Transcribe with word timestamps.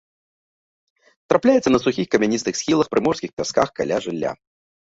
Трапляецца 1.31 1.69
на 1.75 1.79
сухіх 1.85 2.09
камяністых 2.17 2.53
схілах, 2.63 2.91
прыморскіх 2.97 3.31
пясках, 3.37 3.69
каля 3.79 4.05
жылля. 4.11 4.31